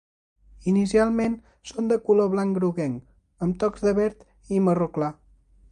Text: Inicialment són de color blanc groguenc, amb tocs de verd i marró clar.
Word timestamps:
Inicialment 0.71 1.35
són 1.73 1.91
de 1.91 1.97
color 2.09 2.31
blanc 2.33 2.59
groguenc, 2.59 3.07
amb 3.47 3.61
tocs 3.65 3.87
de 3.89 3.95
verd 4.01 4.27
i 4.57 4.65
marró 4.69 4.93
clar. 4.97 5.15